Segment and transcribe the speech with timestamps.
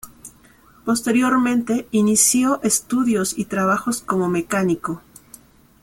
[0.83, 4.99] Posteriormente inició estudios y trabajos como mecánico.